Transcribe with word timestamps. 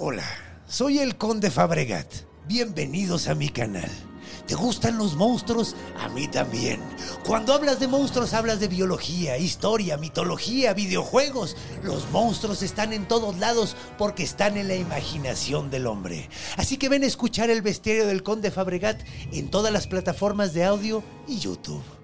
Hola, 0.00 0.22
soy 0.68 1.00
el 1.00 1.16
Conde 1.16 1.50
Fabregat. 1.50 2.06
Bienvenidos 2.46 3.26
a 3.26 3.34
mi 3.34 3.48
canal. 3.48 3.90
¿Te 4.46 4.54
gustan 4.54 4.96
los 4.96 5.16
monstruos? 5.16 5.74
A 5.98 6.08
mí 6.08 6.28
también. 6.28 6.80
Cuando 7.26 7.52
hablas 7.52 7.80
de 7.80 7.88
monstruos 7.88 8.32
hablas 8.32 8.60
de 8.60 8.68
biología, 8.68 9.38
historia, 9.38 9.96
mitología, 9.96 10.72
videojuegos. 10.72 11.56
Los 11.82 12.08
monstruos 12.12 12.62
están 12.62 12.92
en 12.92 13.08
todos 13.08 13.38
lados 13.38 13.74
porque 13.98 14.22
están 14.22 14.56
en 14.56 14.68
la 14.68 14.76
imaginación 14.76 15.68
del 15.68 15.88
hombre. 15.88 16.30
Así 16.56 16.76
que 16.76 16.88
ven 16.88 17.02
a 17.02 17.06
escuchar 17.06 17.50
el 17.50 17.62
bestiario 17.62 18.06
del 18.06 18.22
Conde 18.22 18.52
Fabregat 18.52 19.02
en 19.32 19.50
todas 19.50 19.72
las 19.72 19.88
plataformas 19.88 20.54
de 20.54 20.62
audio 20.62 21.02
y 21.26 21.40
YouTube. 21.40 21.97